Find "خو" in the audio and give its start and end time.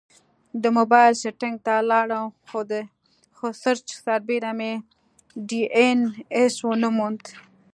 3.37-3.47